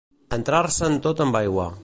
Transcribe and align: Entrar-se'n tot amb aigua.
Entrar-se'n 0.37 0.97
tot 1.07 1.23
amb 1.27 1.41
aigua. 1.43 1.73